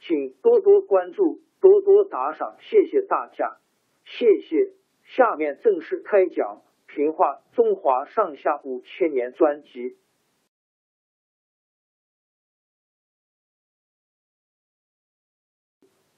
[0.00, 3.58] 请多多关注，多多打赏，谢谢大家，
[4.04, 4.72] 谢谢。
[5.04, 6.62] 下面正式开讲
[6.94, 9.96] 《评话中华上下五千年》专辑。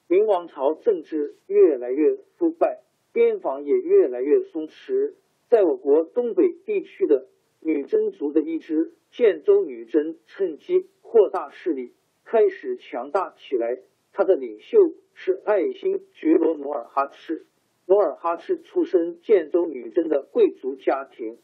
[0.07, 5.15] 明王朝政治越来越腐败，边防也越来越松弛。
[5.49, 7.29] 在我国东北地区的
[7.61, 11.95] 女真族的一支建州女真，趁机扩大势力。
[12.33, 13.83] 开始强大起来。
[14.15, 14.79] 他的领袖
[15.13, 17.45] 是爱新觉罗努尔哈赤。
[17.85, 21.37] 努尔哈赤出身建州女真的贵族家庭，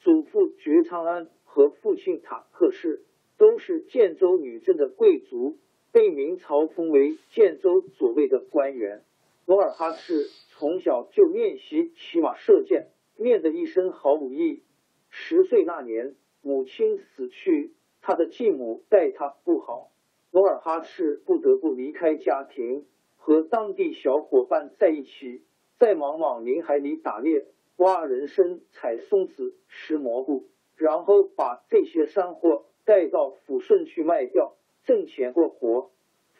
[0.00, 3.04] 祖父觉昌安和父亲塔克氏
[3.38, 5.56] 都是建州女真的贵族，
[5.92, 9.02] 被明朝封为建州左卫的官员。
[9.46, 14.62] 努尔哈赤从小就练习骑马射箭，练得一身好武艺。
[15.08, 17.72] 十岁那年，母亲死去，
[18.02, 19.90] 他的继母待他不好。
[20.34, 22.86] 努尔哈赤不得不离开家庭，
[23.16, 25.44] 和当地小伙伴在一起，
[25.78, 27.46] 在茫茫林海里打猎、
[27.76, 35.92] 挖人参、采松子、拾蘑菇，然后把这些山货带到抚顺去卖掉，挣钱过活。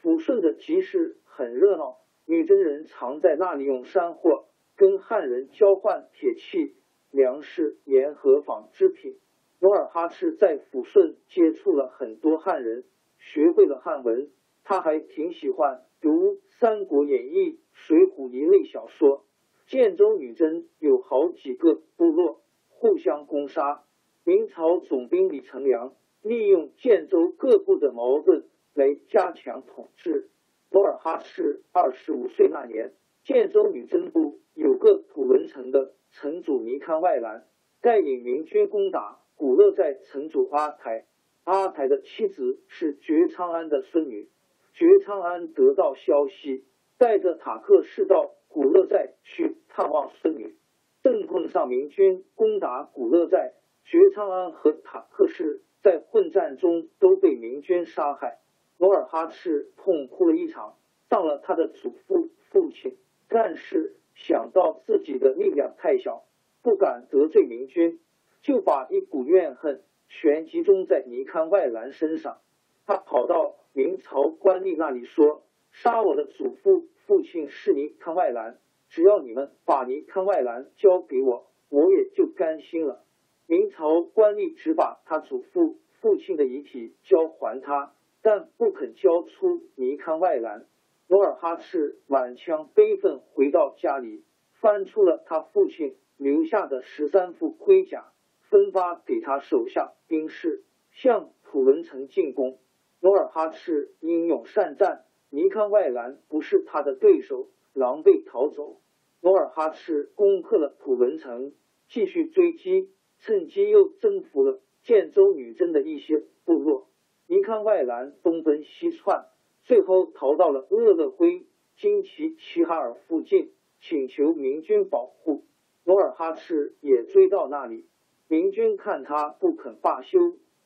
[0.02, 6.74] 抚顺的集市很热闹，女真人常在那里用山货跟汉人交换铁器、
[7.12, 9.20] 粮食、盐和纺织品。
[9.60, 12.82] 努尔哈赤在抚顺接触了很多汉人。
[13.26, 14.30] 学会了汉文，
[14.64, 19.24] 他还挺喜欢读《三国演义》《水浒》一类小说。
[19.66, 23.82] 建州女真有好几个部落互相攻杀，
[24.24, 30.28] 明朝总兵李成梁利用建州各部的矛盾来加强统治。
[30.70, 32.92] 努尔哈赤二十五岁那年，
[33.24, 37.48] 建州女真部有个土伦城的城主尼堪外兰
[37.80, 41.06] 带领明军攻打古勒寨城主阿台。
[41.44, 44.30] 阿台的妻子是觉昌安的孙女，
[44.72, 46.64] 觉昌安得到消息，
[46.96, 50.56] 带着塔克士到古勒寨去探望孙女，
[51.02, 53.52] 正碰上明军攻打古勒寨，
[53.84, 58.38] 觉昌安和塔克士在混战中都被明军杀害，
[58.78, 60.78] 努尔哈赤痛哭了一场，
[61.10, 62.96] 葬了他的祖父父亲，
[63.28, 66.24] 但是想到自己的力量太小，
[66.62, 68.00] 不敢得罪明军，
[68.40, 69.82] 就把一股怨恨。
[70.08, 72.38] 全集中在尼堪外兰身上，
[72.86, 75.42] 他跑到明朝官吏那里说
[75.72, 83.04] ：“杀我的祖父父亲是尼堪外兰，只要你们把尼堪外兰交给我，我也就甘心了。”
[83.46, 87.92] 明朝官吏只把他祖父父亲的遗体交还他，
[88.22, 90.66] 但不肯交出尼堪外兰。
[91.08, 98.13] 努尔哈赤满腔悲愤回到家里，翻出了他父亲留下的十三副盔甲。
[98.54, 100.62] 分发给他手下兵士，
[100.92, 102.60] 向土伦城进攻。
[103.00, 108.80] 努尔哈赤英勇善战，尼康外兰不是他的对手，狼狈逃走。
[109.20, 111.52] 努尔哈赤攻克了土伦城，
[111.88, 116.86] 继续追击，趁机又征服了建州女真的一些部落。
[117.26, 119.26] 尼康外兰东奔西窜，
[119.64, 121.44] 最后逃到了鄂勒辉、
[121.76, 125.44] 金旗齐哈尔附近，请求明军保护。
[125.82, 127.88] 努尔哈赤也追到那里。
[128.34, 130.18] 明军看他不肯罢休，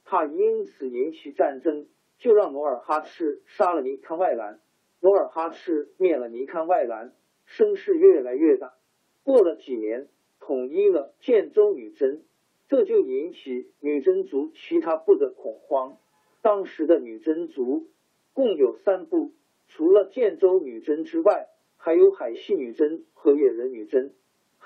[0.06, 1.86] 怕因此引起战争，
[2.16, 4.58] 就让努尔哈赤杀了尼堪外兰。
[5.02, 7.12] 努尔哈赤灭了尼堪外兰，
[7.44, 8.72] 声势越来越大。
[9.22, 10.08] 过了几年，
[10.40, 12.22] 统一了建州女真，
[12.68, 15.98] 这就引起女真族其他部的恐慌。
[16.40, 17.90] 当时的女真族
[18.32, 19.34] 共有三部，
[19.66, 24.14] 除了建州女真之外，还有海西女真和野人女真。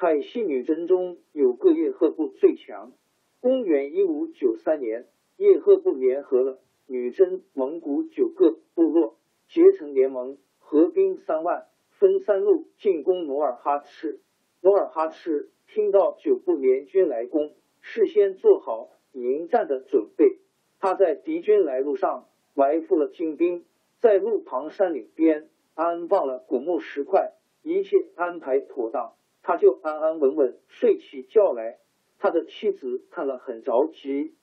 [0.02, 2.90] 海西女真中有个叶赫部最强。
[3.38, 5.06] 公元一五九三年，
[5.36, 6.58] 叶赫部联合了
[6.88, 9.16] 女真、蒙古九个部落，
[9.46, 14.18] 结成联盟，合兵三万，分三路进攻努尔哈赤。
[14.60, 20.40] 努尔哈赤听到九部联军来攻，事先做好迎战的准备。
[20.80, 23.64] 他在敌军来路上埋伏了精兵，
[24.00, 29.12] 在路旁山岭边安放了古木石块，一切安排妥当，
[29.42, 31.78] 他就安安稳稳睡起觉来。
[32.18, 34.34] 他的妻子看了很着急，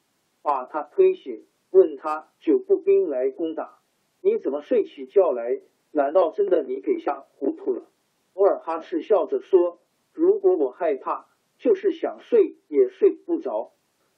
[0.41, 3.79] 把他推醒，问他九步兵来攻打，
[4.21, 5.61] 你怎么睡起觉来？
[5.91, 7.89] 难道真的你给吓糊涂了？
[8.35, 9.79] 努尔哈赤笑着说。
[10.11, 13.71] 如果我害怕，就是想睡也睡不着。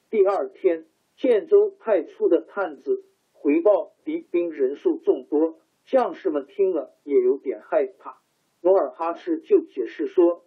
[0.10, 8.20] 第二天，建州派出的探子回报敌兵人数众多，将士们听了也有点害怕。
[8.62, 10.46] 努尔哈赤就解释说：“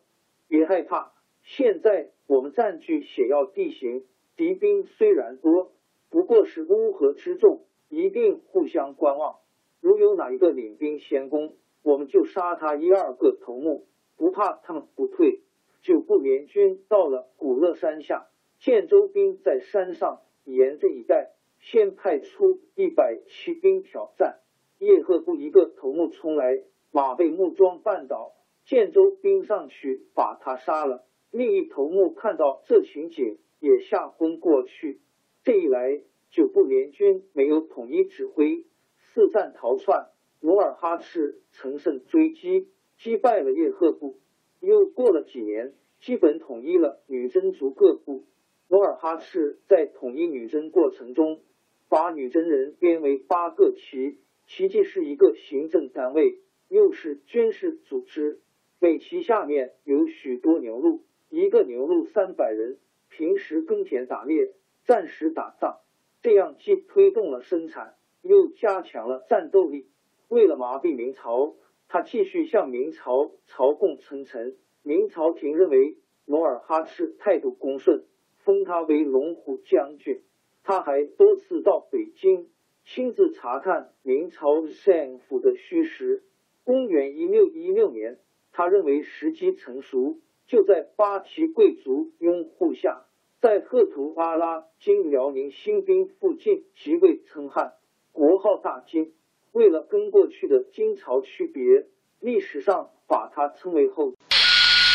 [0.49, 1.12] 别害怕，
[1.43, 4.05] 现在我们占据险要地形，
[4.37, 5.73] 敌兵虽然多，
[6.11, 9.37] 不过是乌合之众，一定互相观望。
[9.81, 13.87] 如有哪一个领兵先攻，我们就杀他一二个头目，
[14.17, 15.41] 不怕他们不退。”
[15.82, 24.41] 九部联军到了古勒山下，建州兵在山上严阵以待，先派出一百骑兵挑战。
[24.79, 28.32] 叶赫部一个头目冲来，马被木桩绊倒，
[28.67, 31.05] 建州兵上去把他杀了。
[31.31, 35.01] 另一头目看到这情景，也吓昏过去。
[35.43, 36.01] 这一来，
[36.31, 38.65] 九部联军没有统一指挥，
[38.97, 40.09] 四战逃窜。
[40.41, 42.69] 努尔哈赤乘胜追击，
[42.99, 44.19] 击败了叶赫部。
[44.61, 48.25] 又过了几年，基本统一了女真族各部。
[48.69, 51.41] 努尔哈赤在统一女真过程中，
[51.89, 56.39] 把女真人编为八个旗，旗既是一个行政单位，
[56.69, 58.41] 又是军事组织。
[58.79, 62.79] 每旗下面有许多牛录，一个牛录三百人，
[63.09, 64.53] 平时耕田打猎，
[64.85, 65.81] 战时打仗。
[66.23, 69.88] 这样既推动了生产，又加强了战斗力。
[70.29, 71.55] 为了麻痹明朝。
[71.87, 78.05] 他继续向明朝朝贡称臣，明朝廷认为努尔哈赤态度恭顺，
[78.38, 80.23] 封他为龙虎将军。
[80.65, 82.49] 他还多次到北京，
[82.85, 86.25] 亲自查看明朝政府的虚实。
[86.65, 88.19] 公元一六一六年，
[88.56, 93.03] 他认为时机成熟，就在八旗贵族拥护下，
[93.41, 97.73] 在赫图阿拉（今辽宁新兵）附近即位称汉，
[98.12, 99.12] 国号大金。
[99.51, 101.87] 为了跟过去的金朝区别，
[102.21, 104.12] 历史上把它称为后。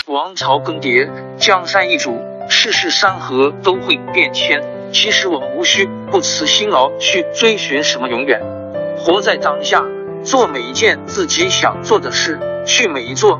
[0.07, 2.11] 王朝更迭，江山易主，
[2.49, 4.63] 世事山河都会变迁。
[4.93, 8.41] 其实我们无需不辞辛劳去追寻什么永远，
[8.97, 9.85] 活在当下，
[10.23, 13.39] 做每一件自己想做的事，去每一座